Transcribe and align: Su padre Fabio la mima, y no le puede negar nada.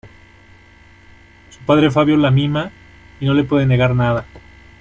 Su 1.51 1.59
padre 1.63 1.91
Fabio 1.91 2.17
la 2.17 2.31
mima, 2.31 2.71
y 3.19 3.27
no 3.27 3.35
le 3.35 3.43
puede 3.43 3.67
negar 3.67 3.93
nada. 3.93 4.25